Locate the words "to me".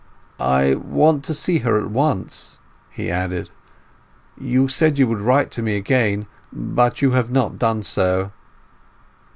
5.51-5.77